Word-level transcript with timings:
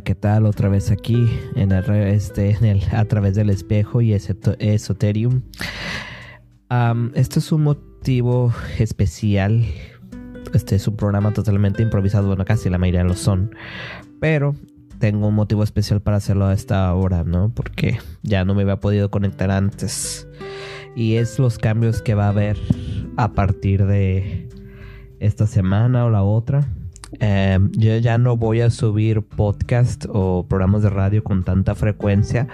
¿qué 0.00 0.14
tal? 0.14 0.46
Otra 0.46 0.68
vez 0.68 0.90
aquí 0.90 1.28
en 1.54 1.70
el, 1.70 1.88
este, 1.90 2.50
en 2.50 2.64
el, 2.64 2.82
a 2.92 3.04
través 3.04 3.34
del 3.34 3.50
espejo 3.50 4.00
y 4.00 4.14
Esoterium. 4.14 5.42
este 7.14 7.38
es 7.38 7.52
un 7.52 7.62
motivo 7.62 8.52
especial. 8.78 9.64
Este 10.54 10.76
es 10.76 10.88
un 10.88 10.96
programa 10.96 11.32
totalmente 11.32 11.82
improvisado, 11.82 12.26
bueno, 12.28 12.44
casi 12.44 12.70
la 12.70 12.78
mayoría 12.78 13.04
lo 13.04 13.14
son. 13.14 13.54
Pero 14.20 14.56
tengo 14.98 15.28
un 15.28 15.34
motivo 15.34 15.62
especial 15.62 16.00
para 16.00 16.16
hacerlo 16.16 16.46
a 16.46 16.54
esta 16.54 16.92
hora, 16.94 17.24
¿no? 17.24 17.52
Porque 17.54 17.98
ya 18.22 18.44
no 18.44 18.54
me 18.54 18.62
había 18.62 18.80
podido 18.80 19.10
conectar 19.10 19.50
antes. 19.50 20.26
Y 20.96 21.16
es 21.16 21.38
los 21.38 21.58
cambios 21.58 22.02
que 22.02 22.14
va 22.14 22.26
a 22.26 22.30
haber 22.30 22.58
a 23.16 23.32
partir 23.32 23.84
de 23.86 24.48
esta 25.20 25.46
semana 25.46 26.04
o 26.04 26.10
la 26.10 26.22
otra. 26.22 26.66
Em, 27.20 27.70
yo 27.72 27.96
ya 27.98 28.18
no 28.18 28.36
voy 28.36 28.60
a 28.60 28.70
subir 28.70 29.22
podcast 29.22 30.06
o 30.08 30.46
programas 30.48 30.82
de 30.82 30.90
radio 30.90 31.22
con 31.22 31.44
tanta 31.44 31.74
frecuencia 31.74 32.48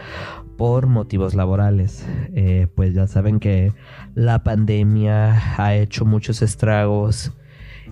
por 0.57 0.89
motivos 0.89 1.35
laborales. 1.35 2.05
Eh, 2.35 2.67
pues 2.75 2.95
ya 2.95 3.07
saben 3.07 3.41
que 3.41 3.73
la 4.15 4.43
pandemia 4.43 5.41
ha 5.57 5.75
hecho 5.77 6.05
muchos 6.05 6.43
estragos. 6.43 7.33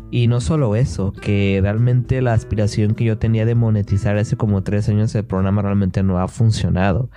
Y 0.09 0.29
no 0.29 0.41
solo 0.41 0.77
eso, 0.77 1.13
que 1.13 1.59
realmente 1.61 2.23
la 2.23 2.33
aspiración 2.33 2.95
que 2.95 3.03
yo 3.03 3.19
tenía 3.19 3.45
de 3.45 3.57
monetizar 3.57 4.17
hace 4.17 4.37
como 4.37 4.63
tres 4.63 4.89
años 4.89 5.13
el 5.17 5.25
programa 5.25 5.63
realmente 5.63 6.05
no 6.05 6.21
ha 6.21 6.29
funcionado 6.29 7.11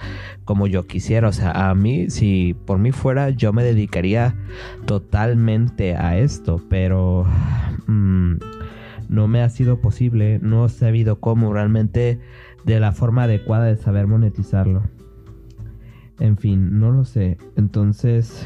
como 0.43 0.65
yo 0.65 0.87
quisiera. 0.87 1.27
O 1.27 1.31
sea, 1.31 1.69
a 1.69 1.75
mí, 1.75 2.09
si 2.09 2.55
por 2.65 2.79
mí 2.79 2.91
fuera, 2.91 3.29
yo 3.29 3.53
me 3.53 3.63
dedicaría 3.63 4.35
totalmente 4.85 5.95
a 5.95 6.17
esto, 6.17 6.61
pero... 6.67 7.25
Mm, 7.85 8.37
no 9.09 9.27
me 9.27 9.41
ha 9.41 9.49
sido 9.49 9.81
posible, 9.81 10.39
no 10.41 10.65
he 10.65 10.69
sabido 10.69 11.19
cómo 11.19 11.51
realmente 11.51 12.19
de 12.63 12.79
la 12.79 12.91
forma 12.91 13.23
adecuada 13.23 13.65
de 13.65 13.75
saber 13.75 14.07
monetizarlo. 14.07 14.83
En 16.19 16.37
fin, 16.37 16.79
no 16.79 16.91
lo 16.91 17.05
sé. 17.05 17.37
Entonces, 17.55 18.45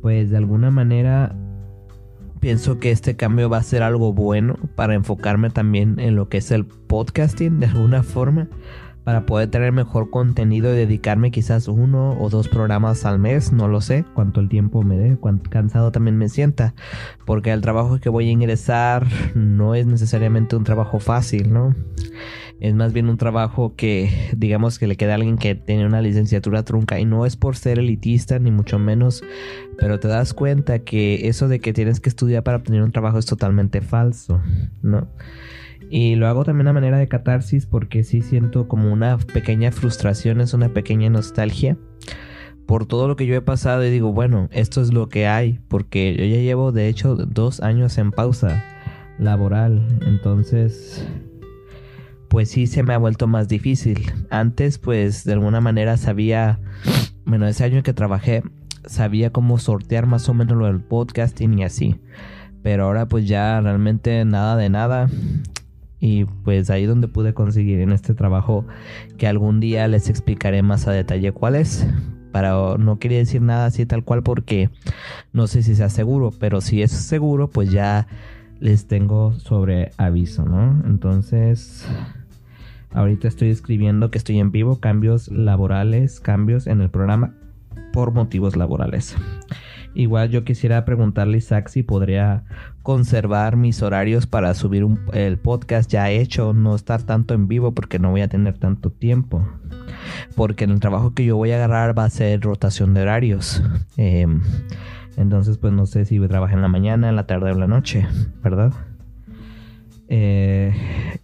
pues 0.00 0.30
de 0.30 0.36
alguna 0.36 0.70
manera 0.70 1.36
pienso 2.40 2.80
que 2.80 2.90
este 2.90 3.16
cambio 3.16 3.50
va 3.50 3.58
a 3.58 3.62
ser 3.62 3.82
algo 3.82 4.14
bueno 4.14 4.56
para 4.74 4.94
enfocarme 4.94 5.50
también 5.50 6.00
en 6.00 6.16
lo 6.16 6.28
que 6.28 6.38
es 6.38 6.50
el 6.50 6.64
podcasting 6.64 7.60
de 7.60 7.66
alguna 7.66 8.02
forma 8.02 8.48
para 9.04 9.26
poder 9.26 9.48
tener 9.50 9.72
mejor 9.72 10.10
contenido 10.10 10.72
y 10.72 10.76
dedicarme 10.76 11.30
quizás 11.30 11.68
uno 11.68 12.16
o 12.20 12.28
dos 12.28 12.48
programas 12.48 13.04
al 13.04 13.18
mes, 13.18 13.52
no 13.52 13.68
lo 13.68 13.80
sé, 13.80 14.04
cuánto 14.14 14.40
el 14.40 14.48
tiempo 14.48 14.82
me 14.82 14.98
dé, 14.98 15.16
cuánto 15.16 15.50
cansado 15.50 15.90
también 15.92 16.16
me 16.16 16.28
sienta, 16.28 16.74
porque 17.24 17.52
el 17.52 17.60
trabajo 17.60 17.98
que 17.98 18.08
voy 18.08 18.28
a 18.28 18.32
ingresar 18.32 19.06
no 19.34 19.74
es 19.74 19.86
necesariamente 19.86 20.56
un 20.56 20.64
trabajo 20.64 21.00
fácil, 21.00 21.52
¿no? 21.52 21.74
Es 22.60 22.74
más 22.74 22.92
bien 22.92 23.08
un 23.08 23.16
trabajo 23.16 23.74
que, 23.74 24.10
digamos, 24.36 24.78
que 24.78 24.86
le 24.86 24.96
queda 24.96 25.12
a 25.12 25.14
alguien 25.14 25.38
que 25.38 25.54
tiene 25.54 25.86
una 25.86 26.02
licenciatura 26.02 26.62
trunca 26.62 27.00
y 27.00 27.06
no 27.06 27.24
es 27.24 27.36
por 27.36 27.56
ser 27.56 27.78
elitista 27.78 28.38
ni 28.38 28.50
mucho 28.50 28.78
menos, 28.78 29.24
pero 29.78 29.98
te 29.98 30.08
das 30.08 30.34
cuenta 30.34 30.80
que 30.80 31.26
eso 31.28 31.48
de 31.48 31.60
que 31.60 31.72
tienes 31.72 32.00
que 32.00 32.10
estudiar 32.10 32.42
para 32.42 32.58
obtener 32.58 32.82
un 32.82 32.92
trabajo 32.92 33.18
es 33.18 33.24
totalmente 33.24 33.80
falso, 33.80 34.42
¿no? 34.82 35.08
Y 35.90 36.14
lo 36.14 36.28
hago 36.28 36.44
también 36.44 36.68
a 36.68 36.72
manera 36.72 36.98
de 36.98 37.08
catarsis 37.08 37.66
porque 37.66 38.04
sí 38.04 38.22
siento 38.22 38.68
como 38.68 38.92
una 38.92 39.18
pequeña 39.18 39.72
frustración, 39.72 40.40
es 40.40 40.54
una 40.54 40.68
pequeña 40.68 41.10
nostalgia 41.10 41.76
por 42.64 42.86
todo 42.86 43.08
lo 43.08 43.16
que 43.16 43.26
yo 43.26 43.34
he 43.34 43.40
pasado 43.40 43.84
y 43.84 43.90
digo, 43.90 44.12
bueno, 44.12 44.48
esto 44.52 44.80
es 44.80 44.92
lo 44.92 45.08
que 45.08 45.26
hay, 45.26 45.58
porque 45.66 46.14
yo 46.16 46.24
ya 46.24 46.40
llevo 46.40 46.70
de 46.70 46.86
hecho 46.86 47.16
dos 47.16 47.60
años 47.60 47.98
en 47.98 48.12
pausa 48.12 48.62
laboral, 49.18 49.84
entonces 50.06 51.04
pues 52.28 52.48
sí 52.48 52.68
se 52.68 52.84
me 52.84 52.94
ha 52.94 52.98
vuelto 52.98 53.26
más 53.26 53.48
difícil. 53.48 54.12
Antes 54.30 54.78
pues 54.78 55.24
de 55.24 55.32
alguna 55.32 55.60
manera 55.60 55.96
sabía, 55.96 56.60
bueno, 57.24 57.48
ese 57.48 57.64
año 57.64 57.82
que 57.82 57.92
trabajé, 57.92 58.44
sabía 58.84 59.30
cómo 59.32 59.58
sortear 59.58 60.06
más 60.06 60.28
o 60.28 60.34
menos 60.34 60.56
lo 60.56 60.66
del 60.66 60.80
podcasting 60.80 61.58
y 61.58 61.64
así. 61.64 62.00
Pero 62.62 62.84
ahora 62.84 63.08
pues 63.08 63.26
ya 63.26 63.60
realmente 63.60 64.24
nada 64.24 64.54
de 64.56 64.68
nada. 64.68 65.08
Y 66.00 66.24
pues 66.24 66.70
ahí 66.70 66.86
donde 66.86 67.08
pude 67.08 67.34
conseguir 67.34 67.80
en 67.80 67.92
este 67.92 68.14
trabajo 68.14 68.66
que 69.18 69.26
algún 69.26 69.60
día 69.60 69.86
les 69.86 70.08
explicaré 70.08 70.62
más 70.62 70.88
a 70.88 70.92
detalle 70.92 71.32
cuál 71.32 71.56
es. 71.56 71.86
Para 72.32 72.76
no 72.78 72.98
quería 72.98 73.18
decir 73.18 73.42
nada 73.42 73.66
así 73.66 73.86
tal 73.86 74.04
cual 74.04 74.22
porque 74.22 74.70
no 75.32 75.46
sé 75.46 75.62
si 75.62 75.74
sea 75.74 75.88
seguro, 75.88 76.30
pero 76.38 76.60
si 76.60 76.80
es 76.80 76.92
seguro, 76.92 77.48
pues 77.50 77.70
ya 77.70 78.06
les 78.60 78.86
tengo 78.86 79.32
sobre 79.32 79.90
aviso, 79.96 80.44
¿no? 80.44 80.82
Entonces, 80.86 81.86
ahorita 82.92 83.26
estoy 83.26 83.50
escribiendo 83.50 84.10
que 84.10 84.18
estoy 84.18 84.38
en 84.38 84.52
vivo, 84.52 84.80
cambios 84.80 85.28
laborales, 85.28 86.20
cambios 86.20 86.66
en 86.66 86.80
el 86.80 86.90
programa 86.90 87.34
por 87.92 88.12
motivos 88.12 88.56
laborales. 88.56 89.16
Igual 89.94 90.30
yo 90.30 90.44
quisiera 90.44 90.84
preguntarle 90.84 91.38
Isaac 91.38 91.68
si 91.68 91.82
podría 91.82 92.44
conservar 92.82 93.56
mis 93.56 93.82
horarios 93.82 94.26
para 94.26 94.54
subir 94.54 94.86
el 95.12 95.38
podcast 95.38 95.90
ya 95.90 96.10
hecho, 96.10 96.52
no 96.52 96.76
estar 96.76 97.02
tanto 97.02 97.34
en 97.34 97.48
vivo 97.48 97.72
porque 97.72 97.98
no 97.98 98.10
voy 98.10 98.20
a 98.20 98.28
tener 98.28 98.56
tanto 98.58 98.90
tiempo. 98.90 99.46
Porque 100.36 100.64
en 100.64 100.70
el 100.70 100.80
trabajo 100.80 101.12
que 101.12 101.24
yo 101.24 101.36
voy 101.36 101.50
a 101.50 101.56
agarrar 101.56 101.98
va 101.98 102.04
a 102.04 102.10
ser 102.10 102.40
rotación 102.40 102.94
de 102.94 103.02
horarios. 103.02 103.62
Em, 103.96 104.40
entonces 105.16 105.58
pues 105.58 105.72
no 105.72 105.86
sé 105.86 106.04
si 106.04 106.20
trabajar 106.20 106.56
en 106.56 106.62
la 106.62 106.68
mañana, 106.68 107.08
en 107.08 107.16
la 107.16 107.26
tarde 107.26 107.50
o 107.50 107.54
en 107.54 107.60
la 107.60 107.66
noche, 107.66 108.06
¿verdad? 108.42 108.72
Eh, 110.08 110.72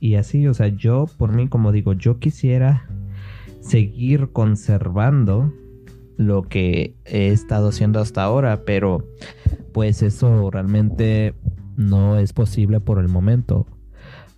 y 0.00 0.14
así, 0.16 0.46
o 0.46 0.54
sea, 0.54 0.68
yo 0.68 1.06
por 1.18 1.32
mí, 1.32 1.48
como 1.48 1.72
digo, 1.72 1.92
yo 1.92 2.18
quisiera 2.18 2.86
seguir 3.60 4.30
conservando 4.32 5.52
lo 6.16 6.42
que 6.42 6.94
he 7.04 7.28
estado 7.28 7.68
haciendo 7.68 8.00
hasta 8.00 8.22
ahora, 8.22 8.64
pero 8.64 9.06
pues 9.72 10.02
eso 10.02 10.50
realmente 10.50 11.34
no 11.76 12.18
es 12.18 12.32
posible 12.32 12.80
por 12.80 12.98
el 12.98 13.08
momento. 13.08 13.66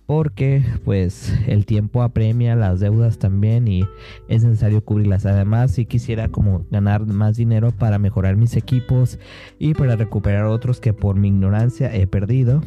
Porque 0.05 0.63
pues 0.85 1.31
el 1.45 1.67
tiempo 1.67 2.01
apremia 2.01 2.55
las 2.55 2.79
deudas 2.79 3.19
también 3.19 3.67
y 3.67 3.83
es 4.27 4.43
necesario 4.43 4.83
cubrirlas. 4.83 5.27
Además, 5.27 5.69
si 5.71 5.85
quisiera 5.85 6.29
como 6.29 6.65
ganar 6.71 7.05
más 7.05 7.37
dinero 7.37 7.71
para 7.71 7.99
mejorar 7.99 8.35
mis 8.35 8.55
equipos 8.55 9.19
y 9.59 9.75
para 9.75 9.95
recuperar 9.95 10.45
otros 10.45 10.79
que 10.79 10.93
por 10.93 11.15
mi 11.15 11.27
ignorancia 11.27 11.95
he 11.95 12.07
perdido 12.07 12.63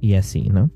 y 0.00 0.14
así, 0.14 0.48
¿no? 0.48 0.70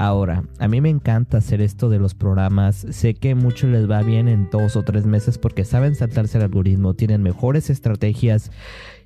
Ahora, 0.00 0.44
a 0.58 0.66
mí 0.66 0.80
me 0.80 0.88
encanta 0.88 1.36
hacer 1.36 1.60
esto 1.60 1.90
de 1.90 1.98
los 1.98 2.14
programas. 2.14 2.86
Sé 2.88 3.12
que 3.12 3.34
mucho 3.34 3.66
les 3.66 3.88
va 3.88 4.02
bien 4.02 4.28
en 4.28 4.48
dos 4.48 4.74
o 4.76 4.82
tres 4.82 5.04
meses 5.04 5.36
porque 5.36 5.66
saben 5.66 5.94
saltarse 5.94 6.38
el 6.38 6.44
algoritmo, 6.44 6.94
tienen 6.94 7.22
mejores 7.22 7.68
estrategias 7.68 8.50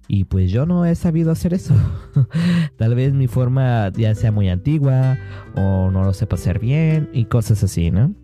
y 0.06 0.22
pues 0.22 0.52
yo 0.52 0.66
no 0.66 0.84
he 0.84 0.94
sabido 0.94 1.32
hacer 1.32 1.52
eso. 1.52 1.74
Tal 2.76 2.94
vez 2.94 3.12
mi 3.12 3.26
forma 3.26 3.90
ya 3.96 4.14
sea 4.14 4.30
muy 4.30 4.48
antigua 4.48 5.18
o 5.56 5.90
no 5.90 6.04
lo 6.04 6.12
sepa 6.12 6.36
hacer 6.36 6.60
bien 6.60 7.10
y 7.12 7.24
cosas 7.24 7.64
así, 7.64 7.90
¿no? 7.90 8.14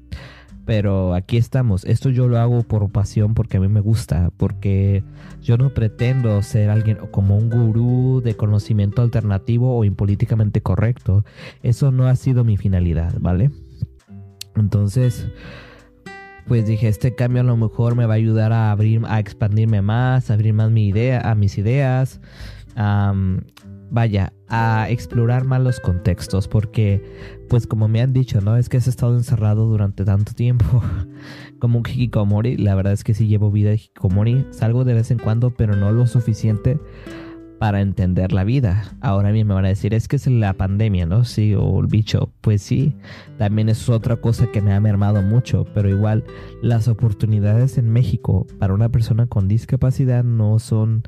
Pero 0.71 1.15
aquí 1.15 1.37
estamos. 1.37 1.85
Esto 1.85 2.11
yo 2.11 2.29
lo 2.29 2.39
hago 2.39 2.63
por 2.63 2.89
pasión 2.93 3.35
porque 3.35 3.57
a 3.57 3.61
mí 3.61 3.67
me 3.67 3.81
gusta. 3.81 4.31
Porque 4.37 5.03
yo 5.43 5.59
no 5.59 5.75
pretendo 5.75 6.41
ser 6.45 6.71
alguien 6.71 6.97
como 7.11 7.37
un 7.37 7.51
gurú 7.51 8.21
de 8.23 8.37
conocimiento 8.37 9.03
alternativo 9.03 9.77
o 9.77 9.85
impolíticamente 9.85 10.61
correcto. 10.61 11.25
Eso 11.65 11.91
no 11.91 12.07
ha 12.07 12.15
sido 12.15 12.45
mi 12.45 12.57
finalidad, 12.57 13.13
¿vale? 13.19 13.51
Entonces, 14.55 15.27
pues 16.47 16.69
dije, 16.69 16.87
este 16.87 17.17
cambio 17.17 17.41
a 17.41 17.47
lo 17.47 17.57
mejor 17.57 17.97
me 17.97 18.07
va 18.07 18.15
a 18.15 18.19
ayudar 18.19 18.53
a 18.53 18.71
abrir, 18.71 19.03
a 19.09 19.19
expandirme 19.19 19.83
más, 19.83 20.31
a 20.31 20.35
abrir 20.35 20.55
más 20.55 20.71
mi 20.71 20.87
idea, 20.87 21.21
a 21.29 21.35
mis 21.35 21.59
ideas 21.59 22.21
vaya, 23.91 24.33
a 24.49 24.87
explorar 24.89 25.45
más 25.45 25.61
los 25.61 25.81
contextos, 25.81 26.49
porque, 26.49 27.03
pues 27.49 27.67
como 27.67 27.89
me 27.89 28.01
han 28.01 28.13
dicho, 28.13 28.41
¿no? 28.41 28.57
Es 28.57 28.69
que 28.69 28.77
has 28.77 28.89
estado 28.89 29.17
encerrado 29.17 29.67
durante 29.67 30.05
tanto 30.05 30.33
tiempo, 30.33 30.83
como 31.59 31.79
un 31.79 31.85
hikikomori, 31.87 32.57
la 32.57 32.75
verdad 32.75 32.93
es 32.93 33.05
que 33.05 33.15
sí 33.15 33.27
llevo 33.27 33.51
vida 33.51 33.71
de 33.71 33.77
hikikomori, 33.77 34.47
salgo 34.51 34.85
de 34.85 34.95
vez 34.95 35.11
en 35.11 35.19
cuando, 35.19 35.51
pero 35.51 35.77
no 35.77 35.93
lo 35.93 36.07
suficiente 36.07 36.79
para 37.61 37.83
entender 37.83 38.33
la 38.33 38.43
vida. 38.43 38.97
Ahora 39.03 39.33
bien 39.33 39.47
me 39.47 39.53
van 39.53 39.67
a 39.67 39.69
decir, 39.69 39.93
es 39.93 40.09
que 40.09 40.17
es 40.17 40.27
la 40.27 40.55
pandemia, 40.55 41.05
¿no? 41.05 41.27
Sí, 41.27 41.55
o 41.55 41.79
el 41.81 41.89
bicho. 41.89 42.33
Pues 42.41 42.63
sí, 42.63 42.97
también 43.37 43.69
es 43.69 43.91
otra 43.91 44.17
cosa 44.17 44.51
que 44.51 44.63
me 44.63 44.73
ha 44.73 44.81
mermado 44.81 45.21
mucho, 45.21 45.67
pero 45.75 45.91
igual 45.91 46.25
las 46.63 46.89
oportunidades 46.89 47.77
en 47.77 47.91
México 47.91 48.47
para 48.59 48.73
una 48.73 48.89
persona 48.89 49.27
con 49.27 49.47
discapacidad 49.47 50.25
no 50.25 50.59
son 50.59 51.03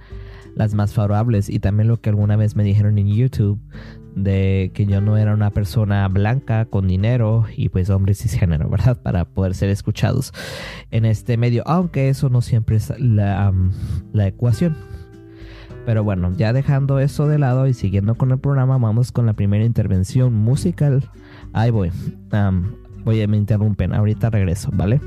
las 0.55 0.75
más 0.75 0.93
favorables 0.93 1.49
y 1.49 1.59
también 1.59 1.89
lo 1.89 2.01
que 2.01 2.11
alguna 2.11 2.37
vez 2.37 2.57
me 2.57 2.65
dijeron 2.65 2.99
en 2.99 3.09
YouTube 3.09 3.61
de 4.15 4.71
que 4.75 4.85
yo 4.87 5.01
no 5.01 5.17
era 5.17 5.33
una 5.33 5.51
persona 5.51 6.07
blanca 6.09 6.67
con 6.67 6.87
dinero 6.87 7.47
y 7.57 7.71
pues 7.71 7.89
hombre 7.91 8.15
cisgénero, 8.15 8.69
¿verdad? 8.69 8.99
Para 9.03 9.25
poder 9.25 9.55
ser 9.55 9.71
escuchados 9.71 10.33
en 10.91 11.05
este 11.05 11.37
medio, 11.37 11.63
aunque 11.67 12.09
eso 12.09 12.29
no 12.29 12.43
siempre 12.43 12.77
es 12.77 12.93
la, 12.99 13.53
la 14.13 14.27
ecuación. 14.27 14.77
Pero 15.85 16.05
bueno, 16.05 16.33
ya 16.37 16.53
dejando 16.53 17.01
eso 17.01 17.27
de 17.27 17.39
lado 17.39 17.67
y 17.67 17.75
siguiendo 17.75 18.15
con 18.15 18.31
el 18.31 18.39
programa, 18.39 18.79
vamos 18.79 19.11
con 19.11 19.27
la 19.27 19.33
primera 19.33 19.65
intervención 19.65 20.33
musical. 20.33 21.11
Ahí 21.53 21.71
voy. 21.71 21.91
Oye, 23.05 23.27
me 23.27 23.37
interrumpen. 23.37 23.93
Ahorita 23.93 24.31
regreso, 24.31 24.71
¿vale? 24.73 25.01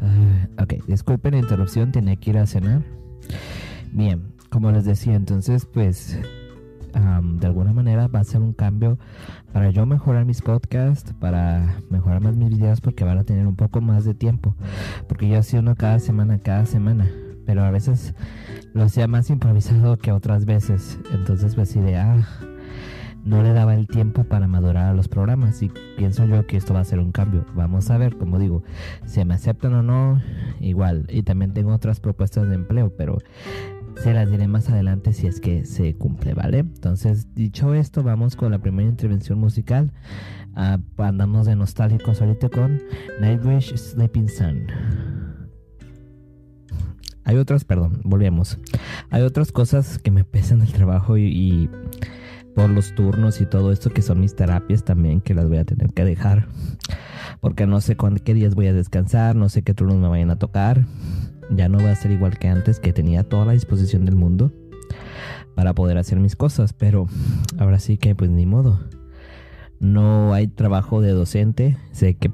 Uh, 0.00 0.39
ok, 0.60 0.86
disculpen 0.86 1.32
la 1.32 1.40
interrupción. 1.40 1.92
Tenía 1.92 2.16
que 2.16 2.30
ir 2.30 2.38
a 2.38 2.46
cenar. 2.46 2.82
Bien, 3.92 4.32
como 4.50 4.70
les 4.70 4.84
decía, 4.84 5.14
entonces, 5.14 5.66
pues 5.66 6.18
de 6.92 7.46
alguna 7.46 7.72
manera 7.72 8.08
va 8.08 8.20
a 8.20 8.24
ser 8.24 8.40
un 8.40 8.52
cambio 8.52 8.98
para 9.52 9.70
yo 9.70 9.86
mejorar 9.86 10.24
mis 10.24 10.42
podcasts, 10.42 11.14
para 11.18 11.76
mejorar 11.88 12.20
más 12.20 12.36
mis 12.36 12.50
videos 12.50 12.80
porque 12.80 13.04
van 13.04 13.18
a 13.18 13.24
tener 13.24 13.46
un 13.46 13.56
poco 13.56 13.80
más 13.80 14.04
de 14.04 14.14
tiempo. 14.14 14.54
Porque 15.08 15.28
yo 15.28 15.38
hacía 15.38 15.60
uno 15.60 15.74
cada 15.74 15.98
semana, 15.98 16.38
cada 16.38 16.66
semana. 16.66 17.08
Pero 17.46 17.64
a 17.64 17.70
veces 17.70 18.14
lo 18.74 18.82
hacía 18.82 19.08
más 19.08 19.30
improvisado 19.30 19.96
que 19.96 20.12
otras 20.12 20.44
veces. 20.44 20.98
Entonces 21.12 21.54
pues 21.54 21.74
de 21.74 21.96
ah, 21.96 22.26
no 23.24 23.42
le 23.42 23.52
daba 23.52 23.74
el 23.74 23.86
tiempo 23.86 24.24
para 24.24 24.48
madurar 24.48 24.86
a 24.86 24.94
los 24.94 25.08
programas 25.08 25.62
y 25.62 25.70
pienso 25.96 26.24
yo 26.26 26.46
que 26.46 26.56
esto 26.56 26.74
va 26.74 26.80
a 26.80 26.84
ser 26.84 26.98
un 26.98 27.12
cambio. 27.12 27.44
Vamos 27.54 27.90
a 27.90 27.98
ver, 27.98 28.16
como 28.16 28.38
digo, 28.38 28.62
si 29.06 29.24
me 29.24 29.34
aceptan 29.34 29.74
o 29.74 29.82
no, 29.82 30.20
igual. 30.60 31.06
Y 31.08 31.22
también 31.22 31.52
tengo 31.52 31.72
otras 31.72 32.00
propuestas 32.00 32.48
de 32.48 32.54
empleo, 32.54 32.94
pero 32.96 33.18
se 34.02 34.14
las 34.14 34.30
diré 34.30 34.48
más 34.48 34.68
adelante 34.70 35.12
si 35.12 35.26
es 35.26 35.40
que 35.40 35.66
se 35.66 35.94
cumple, 35.94 36.34
¿vale? 36.34 36.58
Entonces, 36.58 37.34
dicho 37.34 37.74
esto, 37.74 38.02
vamos 38.02 38.36
con 38.36 38.50
la 38.50 38.58
primera 38.58 38.88
intervención 38.88 39.38
musical. 39.38 39.92
Uh, 40.56 41.02
andamos 41.02 41.46
de 41.46 41.54
nostálgicos 41.54 42.20
ahorita 42.20 42.48
con 42.48 42.80
Nightwish 43.20 43.76
Sleeping 43.76 44.28
Sun. 44.28 44.66
Hay 47.24 47.36
otras, 47.36 47.64
perdón, 47.64 48.00
volvemos. 48.02 48.58
Hay 49.10 49.22
otras 49.22 49.52
cosas 49.52 49.98
que 49.98 50.10
me 50.10 50.24
pesan 50.24 50.62
el 50.62 50.72
trabajo 50.72 51.16
y, 51.16 51.70
los 52.68 52.94
turnos 52.94 53.40
y 53.40 53.46
todo 53.46 53.72
esto 53.72 53.90
que 53.90 54.02
son 54.02 54.20
mis 54.20 54.34
terapias 54.34 54.84
también 54.84 55.20
que 55.20 55.34
las 55.34 55.48
voy 55.48 55.56
a 55.56 55.64
tener 55.64 55.92
que 55.94 56.04
dejar. 56.04 56.48
Porque 57.40 57.66
no 57.66 57.80
sé 57.80 57.96
cuándo, 57.96 58.22
qué 58.22 58.34
días 58.34 58.54
voy 58.54 58.66
a 58.66 58.74
descansar, 58.74 59.36
no 59.36 59.48
sé 59.48 59.62
qué 59.62 59.72
turnos 59.72 59.96
me 59.96 60.08
vayan 60.08 60.30
a 60.30 60.36
tocar 60.36 60.84
ya 61.50 61.68
no 61.68 61.82
va 61.82 61.90
a 61.90 61.96
ser 61.96 62.12
igual 62.12 62.38
que 62.38 62.48
antes, 62.48 62.80
que 62.80 62.92
tenía 62.92 63.24
toda 63.24 63.44
la 63.44 63.52
disposición 63.52 64.04
del 64.04 64.16
mundo 64.16 64.52
para 65.54 65.74
poder 65.74 65.98
hacer 65.98 66.20
mis 66.20 66.36
cosas, 66.36 66.72
pero 66.72 67.06
ahora 67.58 67.78
sí 67.78 67.98
que 67.98 68.14
pues 68.14 68.30
ni 68.30 68.46
modo. 68.46 68.80
No 69.80 70.32
hay 70.32 70.46
trabajo 70.46 71.00
de 71.00 71.10
docente, 71.10 71.76
sé 71.92 72.14
que 72.14 72.30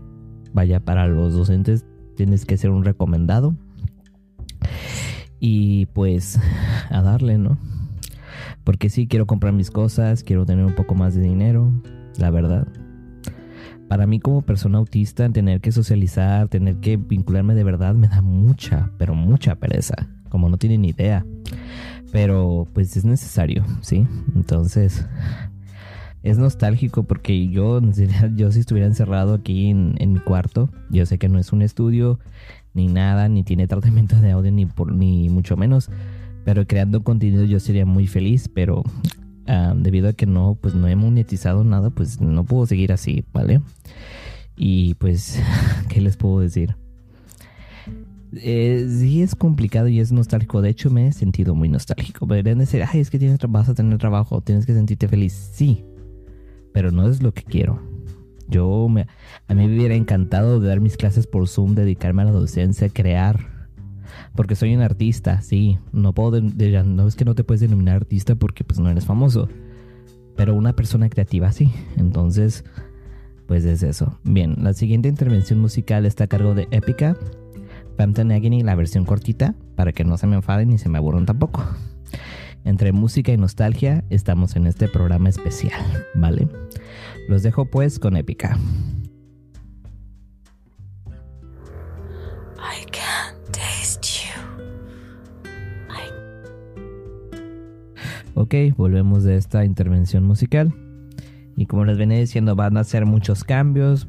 vaya 0.52 0.80
para 0.80 1.06
los 1.06 1.34
docentes 1.34 1.86
tienes 2.16 2.44
que 2.44 2.56
ser 2.56 2.70
un 2.70 2.84
recomendado. 2.84 3.54
Y 5.38 5.86
pues 5.86 6.38
a 6.90 7.02
darle, 7.02 7.38
¿no? 7.38 7.58
Porque 8.66 8.90
sí 8.90 9.06
quiero 9.06 9.26
comprar 9.28 9.52
mis 9.52 9.70
cosas, 9.70 10.24
quiero 10.24 10.44
tener 10.44 10.64
un 10.64 10.74
poco 10.74 10.96
más 10.96 11.14
de 11.14 11.20
dinero, 11.20 11.72
la 12.18 12.30
verdad. 12.30 12.66
Para 13.88 14.08
mí 14.08 14.18
como 14.18 14.42
persona 14.42 14.78
autista, 14.78 15.30
tener 15.30 15.60
que 15.60 15.70
socializar, 15.70 16.48
tener 16.48 16.78
que 16.78 16.96
vincularme 16.96 17.54
de 17.54 17.62
verdad 17.62 17.94
me 17.94 18.08
da 18.08 18.22
mucha, 18.22 18.90
pero 18.98 19.14
mucha 19.14 19.54
pereza, 19.54 19.94
como 20.30 20.48
no 20.48 20.58
tienen 20.58 20.84
idea. 20.84 21.24
Pero 22.10 22.66
pues 22.74 22.96
es 22.96 23.04
necesario, 23.04 23.64
¿sí? 23.82 24.04
Entonces 24.34 25.06
es 26.24 26.36
nostálgico 26.36 27.04
porque 27.04 27.46
yo, 27.46 27.80
yo 28.34 28.50
si 28.50 28.58
estuviera 28.58 28.88
encerrado 28.88 29.34
aquí 29.34 29.70
en, 29.70 29.94
mi 30.12 30.18
cuarto, 30.18 30.70
yo 30.90 31.06
sé 31.06 31.18
que 31.18 31.28
no 31.28 31.38
es 31.38 31.52
un 31.52 31.62
estudio 31.62 32.18
ni 32.74 32.88
nada, 32.88 33.28
ni 33.28 33.44
tiene 33.44 33.68
tratamiento 33.68 34.16
de 34.16 34.32
audio 34.32 34.50
ni, 34.50 34.66
por, 34.66 34.92
ni 34.92 35.30
mucho 35.30 35.56
menos, 35.56 35.88
pero 36.46 36.64
creando 36.64 37.02
contenido 37.02 37.42
yo 37.42 37.58
sería 37.58 37.84
muy 37.84 38.06
feliz, 38.06 38.48
pero 38.48 38.84
debido 39.74 40.08
a 40.08 40.12
que 40.12 40.26
no, 40.26 40.56
pues 40.60 40.76
no 40.76 40.86
he 40.86 40.94
monetizado 40.94 41.64
nada, 41.64 41.90
pues 41.90 42.20
no 42.20 42.44
puedo 42.44 42.66
seguir 42.66 42.92
así, 42.92 43.24
¿vale? 43.32 43.60
Y 44.56 44.94
pues, 44.94 45.42
¿qué 45.88 46.00
les 46.00 46.16
puedo 46.16 46.38
decir? 46.38 46.76
Eh, 48.32 48.86
sí 48.88 49.22
es 49.22 49.34
complicado 49.34 49.88
y 49.88 49.98
es 49.98 50.12
nostálgico. 50.12 50.62
De 50.62 50.68
hecho, 50.68 50.88
me 50.88 51.08
he 51.08 51.12
sentido 51.12 51.56
muy 51.56 51.68
nostálgico. 51.68 52.28
Podrían 52.28 52.58
decir, 52.58 52.84
ay, 52.86 53.00
es 53.00 53.10
que 53.10 53.18
tienes, 53.18 53.40
vas 53.48 53.68
a 53.68 53.74
tener 53.74 53.98
trabajo, 53.98 54.40
tienes 54.40 54.66
que 54.66 54.72
sentirte 54.74 55.08
feliz. 55.08 55.32
Sí, 55.52 55.84
pero 56.72 56.92
no 56.92 57.08
es 57.08 57.24
lo 57.24 57.34
que 57.34 57.42
quiero. 57.42 57.82
Yo, 58.48 58.88
me, 58.88 59.08
a 59.48 59.54
mí 59.54 59.66
me 59.66 59.76
hubiera 59.76 59.96
encantado 59.96 60.60
de 60.60 60.68
dar 60.68 60.78
mis 60.78 60.96
clases 60.96 61.26
por 61.26 61.48
Zoom, 61.48 61.74
dedicarme 61.74 62.22
a 62.22 62.26
la 62.26 62.30
docencia, 62.30 62.88
crear 62.88 63.55
porque 64.34 64.54
soy 64.54 64.74
un 64.74 64.82
artista, 64.82 65.40
sí, 65.40 65.78
no 65.92 66.12
puedo, 66.12 66.40
no 66.40 67.06
es 67.08 67.16
que 67.16 67.24
no 67.24 67.34
te 67.34 67.44
puedes 67.44 67.60
denominar 67.60 67.96
artista 67.96 68.34
porque 68.34 68.64
pues 68.64 68.78
no 68.78 68.90
eres 68.90 69.04
famoso, 69.04 69.48
pero 70.36 70.54
una 70.54 70.74
persona 70.74 71.08
creativa 71.08 71.52
sí, 71.52 71.72
entonces 71.96 72.64
pues 73.46 73.64
es 73.64 73.82
eso. 73.82 74.18
Bien, 74.24 74.56
la 74.62 74.72
siguiente 74.72 75.08
intervención 75.08 75.60
musical 75.60 76.04
está 76.04 76.24
a 76.24 76.26
cargo 76.26 76.54
de 76.54 76.68
Epica, 76.70 77.16
Phantom 77.96 78.30
Agony, 78.30 78.62
la 78.62 78.74
versión 78.74 79.04
cortita, 79.04 79.54
para 79.74 79.92
que 79.92 80.04
no 80.04 80.16
se 80.18 80.26
me 80.26 80.36
enfaden 80.36 80.68
ni 80.68 80.78
se 80.78 80.88
me 80.88 80.98
aburran 80.98 81.26
tampoco. 81.26 81.64
Entre 82.64 82.92
música 82.92 83.32
y 83.32 83.36
nostalgia 83.36 84.04
estamos 84.10 84.56
en 84.56 84.66
este 84.66 84.88
programa 84.88 85.28
especial, 85.28 85.80
¿vale? 86.14 86.48
Los 87.28 87.42
dejo 87.42 87.66
pues 87.66 87.98
con 87.98 88.16
Épica. 88.16 88.58
Ok, 98.38 98.54
volvemos 98.76 99.24
de 99.24 99.36
esta 99.36 99.64
intervención 99.64 100.22
musical. 100.24 100.74
Y 101.56 101.64
como 101.64 101.86
les 101.86 101.96
venía 101.96 102.18
diciendo, 102.18 102.54
van 102.54 102.76
a 102.76 102.80
hacer 102.80 103.06
muchos 103.06 103.44
cambios. 103.44 104.06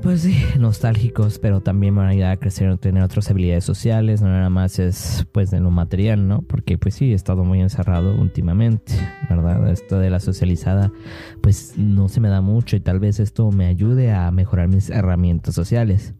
Pues 0.00 0.22
sí, 0.22 0.40
nostálgicos, 0.60 1.40
pero 1.40 1.60
también 1.60 1.96
van 1.96 2.06
a 2.06 2.10
ayudar 2.10 2.30
a 2.30 2.36
crecer, 2.36 2.68
a 2.68 2.76
tener 2.76 3.02
otras 3.02 3.28
habilidades 3.30 3.64
sociales, 3.64 4.22
no 4.22 4.28
nada 4.28 4.48
más 4.48 4.78
es 4.78 5.26
pues 5.32 5.52
en 5.52 5.64
lo 5.64 5.72
material, 5.72 6.28
¿no? 6.28 6.42
Porque 6.42 6.78
pues 6.78 6.94
sí, 6.94 7.10
he 7.10 7.14
estado 7.14 7.44
muy 7.44 7.60
encerrado 7.60 8.14
últimamente, 8.14 8.92
¿verdad? 9.28 9.68
Esto 9.70 9.98
de 9.98 10.10
la 10.10 10.20
socializada 10.20 10.92
pues 11.40 11.74
no 11.76 12.08
se 12.08 12.20
me 12.20 12.28
da 12.28 12.40
mucho 12.40 12.76
y 12.76 12.80
tal 12.80 13.00
vez 13.00 13.18
esto 13.18 13.50
me 13.50 13.66
ayude 13.66 14.12
a 14.12 14.30
mejorar 14.30 14.68
mis 14.68 14.88
herramientas 14.88 15.56
sociales. 15.56 16.14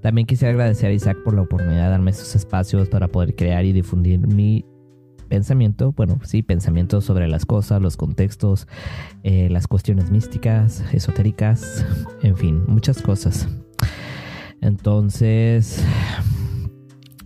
También 0.00 0.26
quisiera 0.26 0.52
agradecer 0.52 0.90
a 0.90 0.92
Isaac 0.92 1.18
por 1.24 1.34
la 1.34 1.42
oportunidad 1.42 1.84
de 1.84 1.90
darme 1.90 2.10
estos 2.10 2.34
espacios 2.34 2.88
para 2.88 3.08
poder 3.08 3.34
crear 3.34 3.64
y 3.64 3.72
difundir 3.72 4.26
mi 4.26 4.64
pensamiento, 5.28 5.92
bueno, 5.92 6.18
sí, 6.24 6.42
pensamiento 6.42 7.00
sobre 7.00 7.28
las 7.28 7.46
cosas, 7.46 7.80
los 7.80 7.96
contextos, 7.96 8.66
eh, 9.22 9.48
las 9.48 9.68
cuestiones 9.68 10.10
místicas, 10.10 10.82
esotéricas, 10.92 11.86
en 12.22 12.36
fin, 12.36 12.64
muchas 12.66 13.00
cosas. 13.00 13.48
Entonces, 14.60 15.82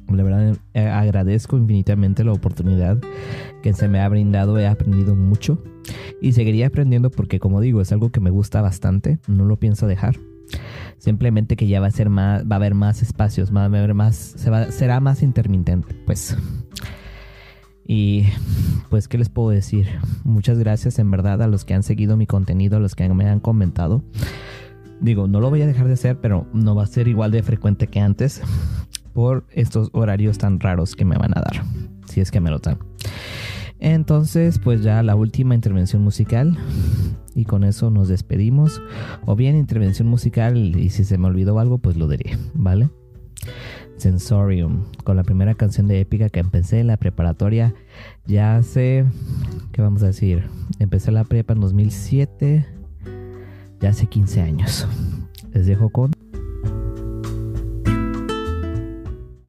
la 0.08 0.22
verdad 0.22 0.56
eh, 0.74 0.86
agradezco 0.86 1.56
infinitamente 1.56 2.24
la 2.24 2.32
oportunidad 2.32 2.98
que 3.62 3.72
se 3.72 3.88
me 3.88 4.00
ha 4.00 4.08
brindado, 4.08 4.58
he 4.58 4.66
aprendido 4.66 5.16
mucho 5.16 5.62
y 6.20 6.32
seguiría 6.32 6.66
aprendiendo 6.66 7.10
porque 7.10 7.40
como 7.40 7.60
digo, 7.60 7.80
es 7.80 7.90
algo 7.90 8.10
que 8.10 8.20
me 8.20 8.30
gusta 8.30 8.60
bastante, 8.60 9.18
no 9.26 9.46
lo 9.46 9.58
pienso 9.58 9.86
dejar. 9.86 10.16
Simplemente 10.98 11.56
que 11.56 11.66
ya 11.66 11.80
va 11.80 11.88
a 11.88 11.90
ser 11.90 12.08
más, 12.08 12.44
va 12.44 12.56
a 12.56 12.56
haber 12.56 12.74
más 12.74 13.02
espacios, 13.02 13.54
va 13.54 13.62
a 13.62 13.64
haber 13.66 13.94
más, 13.94 14.36
será 14.70 15.00
más 15.00 15.22
intermitente, 15.22 15.94
pues. 16.06 16.36
Y 17.86 18.24
pues, 18.88 19.08
¿qué 19.08 19.18
les 19.18 19.28
puedo 19.28 19.50
decir? 19.50 19.86
Muchas 20.24 20.58
gracias 20.58 20.98
en 20.98 21.10
verdad 21.10 21.42
a 21.42 21.46
los 21.46 21.64
que 21.64 21.74
han 21.74 21.82
seguido 21.82 22.16
mi 22.16 22.26
contenido, 22.26 22.78
a 22.78 22.80
los 22.80 22.94
que 22.94 23.08
me 23.08 23.28
han 23.28 23.40
comentado. 23.40 24.02
Digo, 25.00 25.28
no 25.28 25.40
lo 25.40 25.50
voy 25.50 25.60
a 25.62 25.66
dejar 25.66 25.86
de 25.86 25.94
hacer, 25.94 26.20
pero 26.20 26.46
no 26.54 26.74
va 26.74 26.84
a 26.84 26.86
ser 26.86 27.08
igual 27.08 27.30
de 27.30 27.42
frecuente 27.42 27.88
que 27.88 28.00
antes 28.00 28.40
por 29.12 29.44
estos 29.50 29.90
horarios 29.92 30.38
tan 30.38 30.60
raros 30.60 30.96
que 30.96 31.04
me 31.04 31.16
van 31.16 31.36
a 31.36 31.42
dar, 31.42 31.64
si 32.06 32.20
es 32.20 32.30
que 32.30 32.40
me 32.40 32.50
lo 32.50 32.58
dan. 32.58 32.78
Entonces, 33.78 34.58
pues 34.58 34.82
ya 34.82 35.02
la 35.02 35.14
última 35.14 35.54
intervención 35.54 36.02
musical 36.02 36.56
y 37.34 37.44
con 37.44 37.64
eso 37.64 37.90
nos 37.90 38.08
despedimos. 38.08 38.80
O 39.24 39.36
bien 39.36 39.56
intervención 39.56 40.08
musical 40.08 40.56
y 40.76 40.90
si 40.90 41.04
se 41.04 41.18
me 41.18 41.26
olvidó 41.26 41.58
algo, 41.58 41.78
pues 41.78 41.96
lo 41.96 42.08
diré, 42.08 42.36
¿vale? 42.54 42.90
Sensorium, 43.96 44.84
con 45.04 45.16
la 45.16 45.22
primera 45.22 45.54
canción 45.54 45.86
de 45.86 46.00
Épica 46.00 46.28
que 46.28 46.40
empecé 46.40 46.80
en 46.80 46.88
la 46.88 46.96
preparatoria 46.96 47.74
ya 48.26 48.56
hace, 48.56 49.04
¿qué 49.72 49.82
vamos 49.82 50.02
a 50.02 50.06
decir? 50.06 50.44
Empecé 50.78 51.12
la 51.12 51.24
prepa 51.24 51.54
en 51.54 51.60
2007, 51.60 52.66
ya 53.80 53.88
hace 53.88 54.06
15 54.06 54.40
años. 54.40 54.88
Les 55.52 55.66
dejo 55.66 55.90
con 55.90 56.10